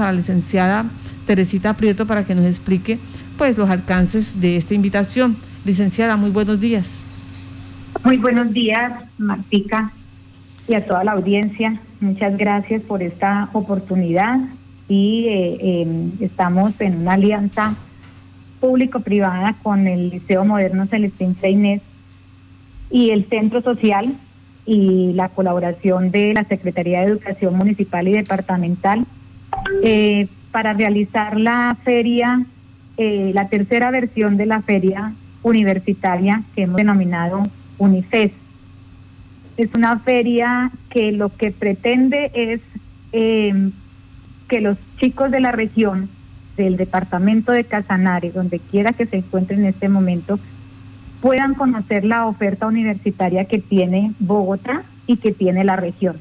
[0.00, 0.84] a la licenciada
[1.26, 3.00] Teresita Prieto para que nos explique
[3.36, 5.36] pues los alcances de esta invitación.
[5.64, 7.02] Licenciada, muy buenos días.
[8.04, 9.90] Muy buenos días, Martica,
[10.68, 11.80] y a toda la audiencia.
[11.98, 14.38] Muchas gracias por esta oportunidad
[14.88, 17.74] y eh, em, estamos en una alianza
[18.60, 21.82] público-privada con el Liceo Moderno Celestín Freinet
[22.88, 24.14] y el Centro Social
[24.64, 29.04] y la colaboración de la Secretaría de Educación Municipal y Departamental
[29.82, 32.44] eh, para realizar la feria,
[32.96, 35.12] eh, la tercera versión de la feria
[35.42, 37.42] universitaria que hemos denominado
[37.78, 38.32] UNIFES.
[39.56, 42.60] Es una feria que lo que pretende es
[43.12, 43.70] eh,
[44.48, 46.08] que los chicos de la región,
[46.56, 50.40] del departamento de Casanare, donde quiera que se encuentren en este momento,
[51.20, 56.16] puedan conocer la oferta universitaria que tiene Bogotá y que tiene la región.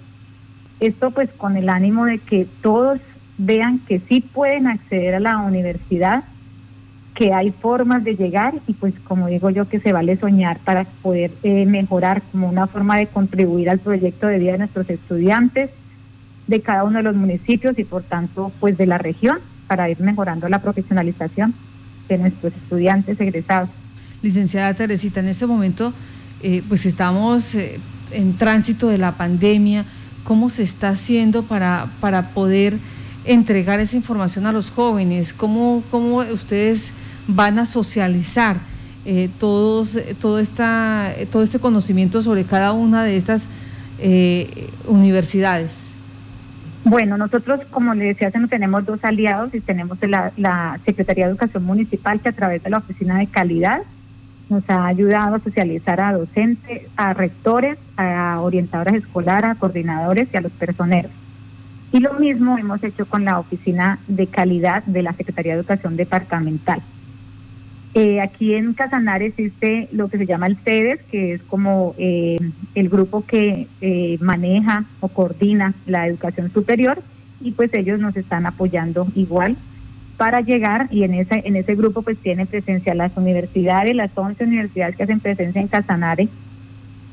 [0.80, 3.00] Esto pues con el ánimo de que todos
[3.38, 6.23] vean que sí pueden acceder a la universidad,
[7.14, 10.86] que hay formas de llegar y pues como digo yo que se vale soñar para
[11.02, 15.72] poder eh, mejorar como una forma de contribuir al proyecto de vida de nuestros estudiantes,
[16.45, 20.00] de cada uno de los municipios y por tanto pues de la región para ir
[20.00, 21.56] mejorando la profesionalización
[22.08, 23.70] de nuestros estudiantes egresados.
[24.22, 25.94] Licenciada Teresita, en este momento
[26.44, 27.80] eh, pues estamos eh,
[28.11, 29.86] en tránsito de la pandemia,
[30.23, 32.78] ¿cómo se está haciendo para, para poder
[33.28, 35.33] entregar esa información a los jóvenes?
[35.33, 36.92] ¿Cómo, cómo ustedes
[37.28, 38.58] van a socializar
[39.06, 43.48] eh, todos, todo, esta, todo este conocimiento sobre cada una de estas
[44.00, 45.88] eh, universidades?
[46.83, 51.66] Bueno, nosotros, como le decía, tenemos dos aliados y tenemos la, la Secretaría de Educación
[51.66, 53.81] Municipal que a través de la Oficina de Calidad
[54.50, 60.38] nos ha ayudado a socializar a docentes, a rectores, a orientadoras escolares, a coordinadores y
[60.38, 61.11] a los personeros.
[61.91, 65.95] Y lo mismo hemos hecho con la Oficina de Calidad de la Secretaría de Educación
[65.95, 66.81] Departamental.
[67.93, 72.37] Eh, aquí en Casanare existe lo que se llama el CEDES, que es como eh,
[72.76, 77.02] el grupo que eh, maneja o coordina la educación superior
[77.42, 79.58] y pues ellos nos están apoyando igual
[80.17, 84.43] para llegar y en ese, en ese grupo pues tienen presencia las universidades, las 11
[84.43, 86.27] universidades que hacen presencia en Casanare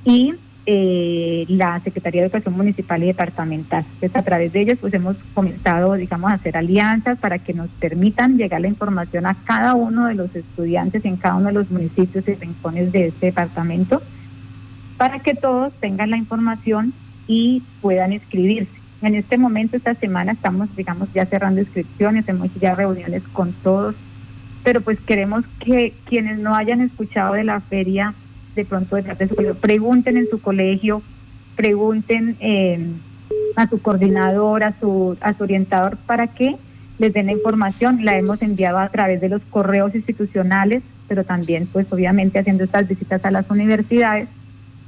[0.04, 0.34] y
[0.66, 3.84] eh, la Secretaría de Educación Municipal y Departamental.
[3.94, 7.68] Entonces, a través de ellos, pues hemos comenzado, digamos, a hacer alianzas para que nos
[7.78, 11.70] permitan llegar la información a cada uno de los estudiantes en cada uno de los
[11.70, 14.02] municipios y rincones de este departamento,
[14.96, 16.94] para que todos tengan la información
[17.26, 18.72] y puedan inscribirse.
[19.02, 23.94] En este momento, esta semana, estamos, digamos, ya cerrando inscripciones, hemos ya reuniones con todos,
[24.62, 28.14] pero pues queremos que quienes no hayan escuchado de la feria
[28.54, 29.26] de pronto detrás de.
[29.60, 31.02] Pregunten en su colegio,
[31.56, 32.78] pregunten eh,
[33.56, 36.56] a su coordinador, a su, a su orientador para que
[36.98, 38.04] les den la información.
[38.04, 42.88] La hemos enviado a través de los correos institucionales, pero también pues obviamente haciendo estas
[42.88, 44.28] visitas a las universidades,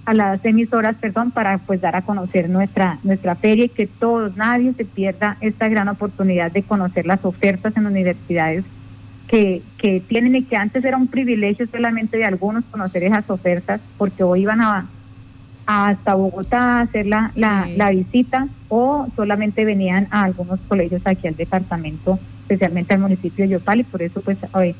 [0.05, 4.37] a las emisoras, perdón, para pues dar a conocer nuestra, nuestra feria y que todos,
[4.37, 8.65] nadie se pierda esta gran oportunidad de conocer las ofertas en universidades
[9.29, 13.81] que, que tienen y que antes era un privilegio solamente de algunos conocer esas ofertas,
[13.99, 14.87] porque hoy iban a,
[15.67, 21.37] hasta Bogotá a hacer la, la, visita o solamente venían a algunos colegios aquí al
[21.37, 24.77] departamento, especialmente al municipio de Yopal, y por eso pues hoy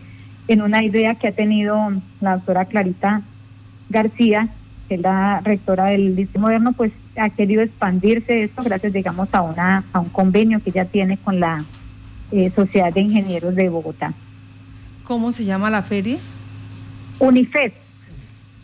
[0.49, 1.77] en una idea que ha tenido
[2.21, 3.23] la doctora Clarita
[3.89, 4.49] García,
[4.89, 9.43] que es la rectora del Liceo Moderno, pues ha querido expandirse esto gracias, digamos, a,
[9.43, 11.59] una, a un convenio que ya tiene con la
[12.31, 14.15] eh, Sociedad de Ingenieros de Bogotá.
[15.07, 16.19] ¿Cómo se llama la feria?
[17.21, 17.73] UNIFES.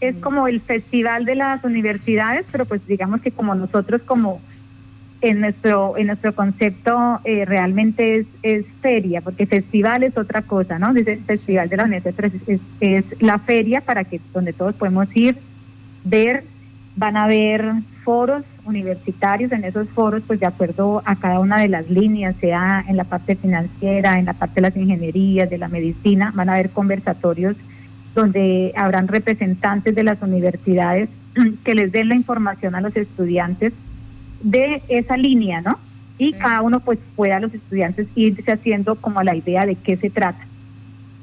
[0.01, 4.41] Es como el festival de las universidades, pero pues digamos que como nosotros como
[5.21, 10.81] en nuestro en nuestro concepto eh, realmente es, es feria, porque festival es otra cosa,
[10.81, 10.93] ¿no?
[10.93, 15.39] Dice festival de la universidad, es, es la feria para que donde todos podemos ir,
[16.03, 16.45] ver,
[16.97, 17.73] van a haber
[18.05, 22.85] foros universitarios, en esos foros, pues de acuerdo a cada una de las líneas, sea
[22.89, 26.55] en la parte financiera, en la parte de las ingenierías, de la medicina, van a
[26.55, 27.57] haber conversatorios
[28.15, 31.09] donde habrán representantes de las universidades
[31.65, 33.73] que les den la información a los estudiantes
[34.43, 35.79] de esa línea, ¿no?
[36.19, 40.11] Y cada uno pues pueda los estudiantes irse haciendo como la idea de qué se
[40.11, 40.45] trata.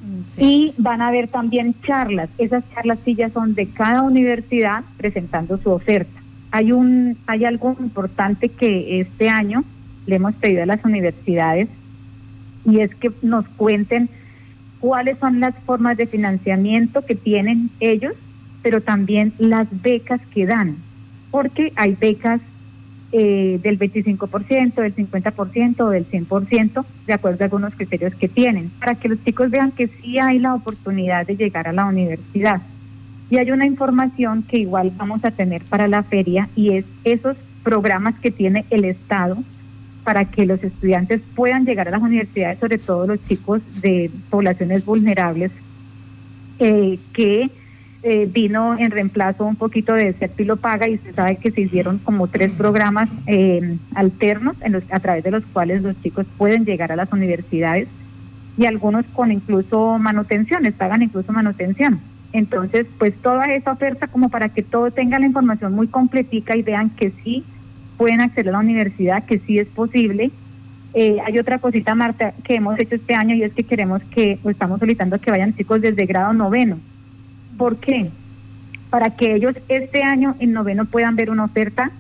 [0.02, 2.30] Mm, y van a haber también charlas.
[2.38, 6.19] Esas charlas sí ya son de cada universidad presentando su oferta.
[6.52, 9.64] Hay, un, hay algo importante que este año
[10.06, 11.70] le hemos pedido a las universidades
[12.66, 14.10] y es que nos cuenten
[14.80, 18.14] cuáles son las formas de financiamiento que tienen ellos,
[18.62, 20.78] pero también las becas que dan,
[21.32, 22.42] porque hay becas
[23.12, 28.70] eh, del 25%, del 50% o del 100%, de acuerdo a algunos criterios que tienen,
[28.80, 32.62] para que los chicos vean que sí hay la oportunidad de llegar a la universidad.
[33.30, 37.38] Y hay una información que igual vamos a tener para la feria y es esos
[37.64, 39.38] programas que tiene el Estado
[40.04, 44.84] para que los estudiantes puedan llegar a las universidades, sobre todo los chicos de poblaciones
[44.84, 45.52] vulnerables,
[46.58, 47.52] eh, que
[48.02, 52.00] eh, vino en reemplazo un poquito de Certi paga y se sabe que se hicieron
[52.00, 56.66] como tres programas eh, alternos en los, a través de los cuales los chicos pueden
[56.66, 57.88] llegar a las universidades
[58.58, 62.00] y algunos con incluso manutenciones, pagan incluso manutención.
[62.32, 66.62] Entonces, pues toda esa oferta como para que todos tengan la información muy completica y
[66.62, 67.44] vean que sí
[67.98, 70.32] pueden acceder a la universidad, que sí es posible.
[70.94, 74.40] Eh, hay otra cosita, Marta, que hemos hecho este año y es que queremos que,
[74.44, 76.80] o estamos solicitando que vayan chicos desde grado noveno
[77.60, 78.10] ¿Por qué?
[78.90, 81.92] Para que ellos este año en noveno puedan ver una oferta,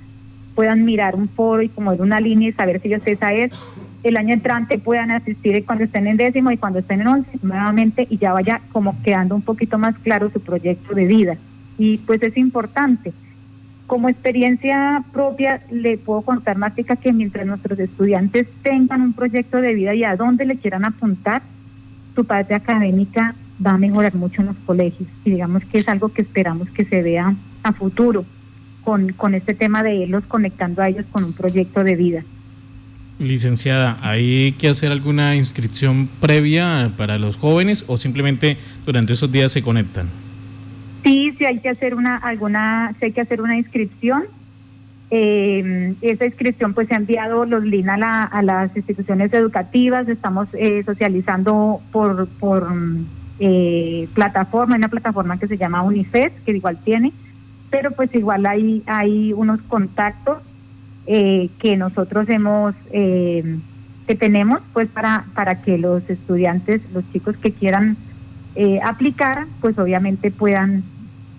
[0.55, 3.51] puedan mirar un foro y como ver una línea y saber si ellos esa es.
[4.01, 8.07] El año entrante puedan asistir cuando estén en décimo y cuando estén en once nuevamente
[8.09, 11.37] y ya vaya como quedando un poquito más claro su proyecto de vida.
[11.77, 13.11] Y pues es importante.
[13.87, 19.73] Como experiencia propia le puedo contar, Martica, que mientras nuestros estudiantes tengan un proyecto de
[19.73, 21.41] vida y a dónde le quieran apuntar,
[22.15, 23.35] su parte académica
[23.65, 26.85] va a mejorar mucho en los colegios y digamos que es algo que esperamos que
[26.85, 28.25] se vea a futuro
[28.83, 32.23] con, con este tema de irlos conectando a ellos con un proyecto de vida.
[33.19, 39.51] Licenciada, ¿hay que hacer alguna inscripción previa para los jóvenes o simplemente durante esos días
[39.51, 40.07] se conectan?
[41.03, 44.23] Sí, sí hay que hacer una alguna, sí hay que hacer una inscripción.
[45.11, 50.47] Eh, esa inscripción pues se ha enviado los LIN a, a las instituciones educativas, estamos
[50.53, 52.71] eh, socializando por, por
[53.39, 57.11] eh, plataforma, una plataforma que se llama UNICEF, que igual tiene,
[57.69, 60.37] pero pues igual hay, hay unos contactos
[61.11, 63.57] eh, que nosotros hemos, eh,
[64.05, 67.97] que tenemos pues para, para que los estudiantes, los chicos que quieran
[68.53, 70.83] eh, aplicar, pues obviamente puedan,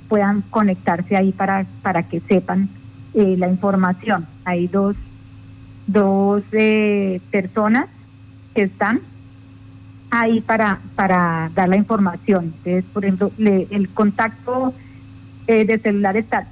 [0.09, 2.69] puedan conectarse ahí para, para que sepan
[3.15, 4.27] la información.
[4.45, 4.97] Hay dos,
[5.87, 6.43] dos
[7.31, 7.87] personas
[8.55, 9.03] que están
[10.11, 12.55] ahí para, para dar la información.
[12.65, 14.75] Entonces, por ejemplo, el contacto
[15.47, 16.49] eh, de celular está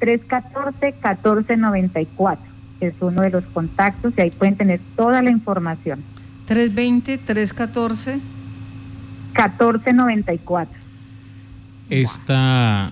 [0.00, 2.38] 320-314-1494.
[2.80, 6.02] Es uno de los contactos y ahí pueden tener toda la información.
[6.48, 8.20] 320-314.
[9.34, 10.80] 1494.
[11.88, 12.90] Esta,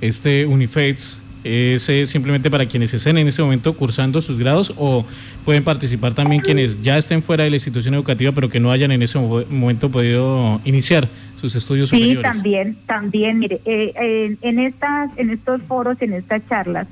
[0.00, 5.06] este Unifeds ¿Es eh, simplemente para quienes estén en ese momento cursando sus grados o
[5.44, 8.90] pueden participar también quienes ya estén fuera de la institución educativa pero que no hayan
[8.90, 11.08] en ese momento podido iniciar
[11.40, 12.18] sus estudios superiores?
[12.18, 16.88] Sí, también, también, mire, eh, en, estas, en estos foros, en estas charlas,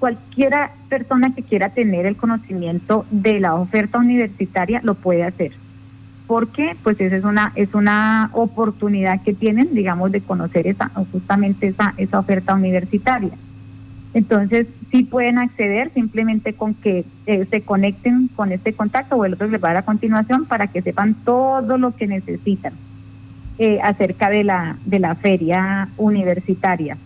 [0.00, 5.52] cualquiera persona que quiera tener el conocimiento de la oferta universitaria lo puede hacer.
[6.26, 6.76] ¿Por qué?
[6.82, 11.94] Pues esa es una es una oportunidad que tienen, digamos, de conocer esa justamente esa
[11.96, 13.30] esa oferta universitaria.
[14.14, 19.34] Entonces, sí pueden acceder simplemente con que eh, se conecten con este contacto o el
[19.34, 22.72] otro les va a dar a continuación para que sepan todo lo que necesitan
[23.58, 26.96] eh, acerca de la, de la feria universitaria.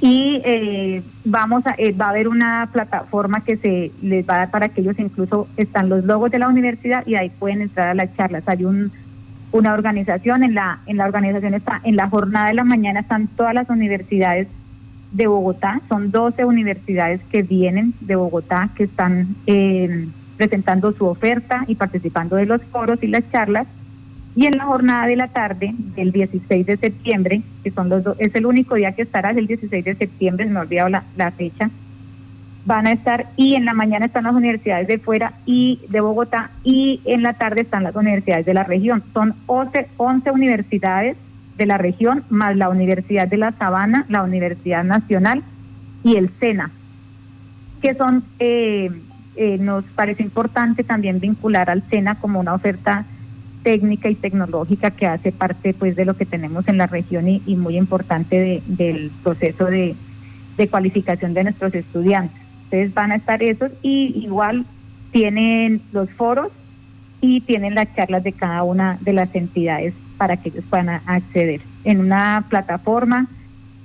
[0.00, 4.50] Y eh, vamos a, va a haber una plataforma que se les va a dar
[4.50, 7.94] para que ellos incluso están los logos de la universidad y ahí pueden entrar a
[7.94, 8.42] las charlas.
[8.46, 8.90] Hay un,
[9.52, 13.28] una organización, en la, en la organización está, en la jornada de la mañana están
[13.28, 14.48] todas las universidades
[15.12, 15.80] de Bogotá.
[15.88, 22.36] Son 12 universidades que vienen de Bogotá, que están eh, presentando su oferta y participando
[22.36, 23.66] de los foros y las charlas.
[24.36, 28.34] Y en la jornada de la tarde del 16 de septiembre, que son los es
[28.34, 31.70] el único día que estará, el 16 de septiembre, me he la, la fecha,
[32.64, 36.50] van a estar y en la mañana están las universidades de fuera y de Bogotá
[36.62, 39.02] y en la tarde están las universidades de la región.
[39.12, 41.16] Son 11, 11 universidades
[41.58, 45.42] de la región, más la Universidad de La Sabana, la Universidad Nacional
[46.04, 46.70] y el SENA,
[47.82, 48.90] que son, eh,
[49.36, 53.04] eh, nos parece importante también vincular al SENA como una oferta
[53.64, 57.40] técnica y tecnológica que hace parte pues de lo que tenemos en la región y,
[57.56, 59.96] muy importante del proceso de,
[60.56, 62.40] de cualificación de nuestros estudiantes.
[62.64, 64.64] Entonces van a estar esos y igual
[65.10, 66.52] tienen los foros
[67.20, 71.62] y tienen las charlas de cada una de las entidades para que ellos puedan acceder
[71.84, 73.26] en una plataforma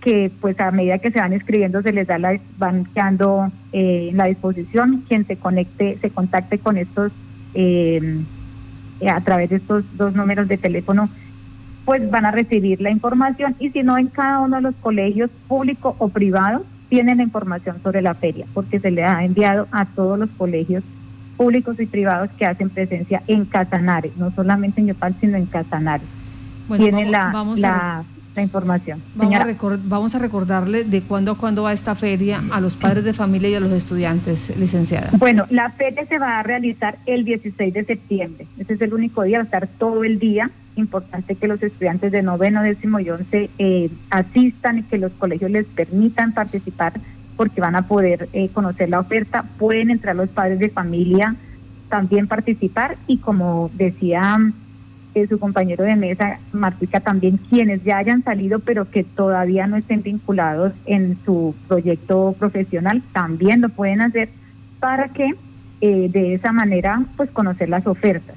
[0.02, 4.10] que pues a medida que se van escribiendo se les da la, van quedando eh,
[4.12, 7.14] en la disposición quien se conecte se contacte con estos
[7.54, 8.26] em,
[9.08, 11.10] a través de estos dos números de teléfono
[11.86, 15.30] pues van a recibir la información y si no en cada uno de los colegios
[15.48, 19.86] público o privado tienen la información sobre la feria, porque se le ha enviado a
[19.86, 20.84] todos los colegios
[21.38, 26.04] públicos y privados que hacen presencia en Casanare, no solamente en Yopal, sino en Casanare.
[26.68, 28.06] Bueno, Tienen la,
[28.36, 29.02] la, información.
[29.16, 33.50] Vamos a, recordarle de cuándo a cuándo va esta feria a los padres de familia
[33.50, 35.12] y a los estudiantes, licenciada.
[35.18, 38.48] Bueno, la feria se va a realizar el 16 de septiembre.
[38.58, 40.50] Ese es el único día, va a estar todo el día.
[40.76, 45.52] Importante que los estudiantes de noveno, décimo y once eh, asistan y que los colegios
[45.52, 46.94] les permitan participar
[47.38, 49.44] porque van a poder eh, conocer la oferta.
[49.60, 51.36] Pueden entrar los padres de familia
[51.94, 54.40] también participar y como decía
[55.16, 59.78] eh, su compañero de mesa, Martica, también quienes ya hayan salido pero que todavía no
[59.78, 64.30] estén vinculados en su proyecto profesional, también lo pueden hacer
[64.80, 65.36] para que
[65.82, 68.36] eh, de esa manera pues conocer las ofertas.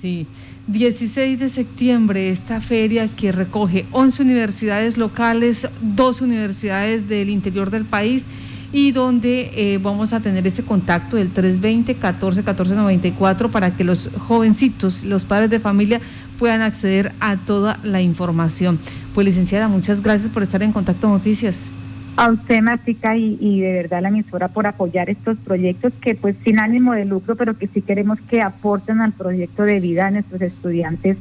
[0.00, 0.26] Sí,
[0.68, 7.84] 16 de septiembre esta feria que recoge 11 universidades locales, dos universidades del interior del
[7.84, 8.24] país
[8.72, 13.84] y donde eh, vamos a tener este contacto del 320 14 14 94 para que
[13.84, 16.00] los jovencitos, los padres de familia
[16.38, 18.78] puedan acceder a toda la información.
[19.14, 21.68] Pues licenciada, muchas gracias por estar en Contacto Noticias.
[22.16, 26.34] A usted, Mática, y, y de verdad la emisora por apoyar estos proyectos que pues
[26.44, 30.12] sin ánimo de lucro, pero que sí queremos que aporten al proyecto de vida de
[30.12, 31.16] nuestros estudiantes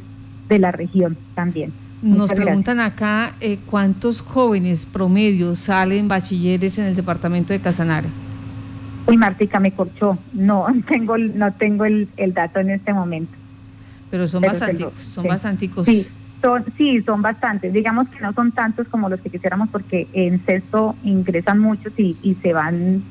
[0.50, 1.72] de la región también.
[2.01, 8.08] Nos preguntan acá eh, cuántos jóvenes promedios salen bachilleres en el departamento de Casanare.
[9.08, 10.18] Uy, Martica, me corchó.
[10.34, 13.34] No tengo, no tengo el, dato en este momento.
[14.12, 16.04] Pero son bastantes, son sí.
[16.04, 16.08] Sí,
[16.42, 17.74] son, sí, son bastantes.
[17.74, 22.16] Digamos que no son tantos como los que quisiéramos porque en sexto ingresan muchos y,
[22.22, 23.01] y se van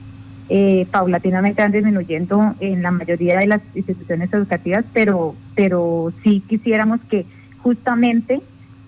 [0.49, 7.01] eh, paulatinamente van disminuyendo en la mayoría de las instituciones educativas, pero, pero sí quisiéramos
[7.11, 7.27] que
[7.59, 8.41] justamente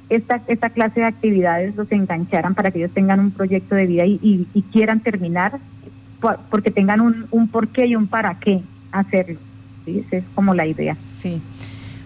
[0.09, 4.07] esta, esta clase de actividades los engancharan para que ellos tengan un proyecto de vida
[4.07, 5.59] y, quieran terminar
[6.51, 8.61] porque tengan un, un porqué y un para qué
[8.91, 9.39] hacerlo.
[9.87, 10.97] Esa es como la idea.
[11.19, 11.41] Sí.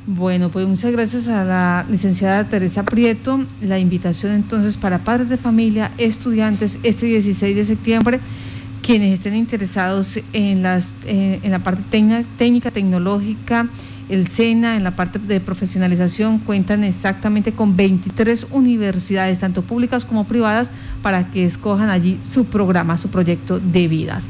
[0.07, 3.45] Bueno, pues muchas gracias a la licenciada Teresa Prieto.
[3.61, 8.21] La invitación entonces para padres de familia, estudiantes, este 16 de septiembre,
[8.83, 11.83] quienes estén interesados en, las, eh, en la parte
[12.37, 13.69] técnica, tecnológica,
[14.09, 20.25] el SENA, en la parte de profesionalización, cuentan exactamente con 23 universidades, tanto públicas como
[20.25, 20.71] privadas,
[21.01, 24.27] para que escojan allí su programa, su proyecto de vidas.